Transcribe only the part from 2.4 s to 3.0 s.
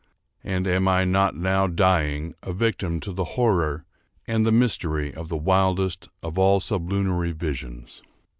a victim